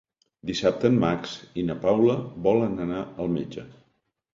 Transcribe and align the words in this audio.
Dissabte 0.51 0.91
en 0.93 0.97
Max 1.03 1.35
i 1.53 1.67
na 1.69 1.77
Paula 1.85 2.19
volen 2.49 2.77
anar 2.91 3.07
al 3.23 3.35
metge. 3.41 3.73